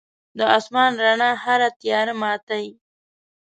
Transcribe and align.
د 0.37 0.39
ایمان 0.55 0.91
رڼا 1.03 1.31
هره 1.43 1.69
تیاره 1.79 2.13
ماتي. 2.21 2.65